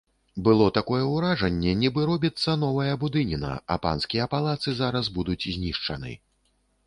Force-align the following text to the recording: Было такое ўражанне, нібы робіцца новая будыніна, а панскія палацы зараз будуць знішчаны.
Было 0.45 0.67
такое 0.75 1.01
ўражанне, 1.15 1.73
нібы 1.81 2.05
робіцца 2.11 2.55
новая 2.63 2.93
будыніна, 3.05 3.51
а 3.75 3.79
панскія 3.85 4.25
палацы 4.33 4.69
зараз 4.83 5.05
будуць 5.19 5.47
знішчаны. 5.59 6.11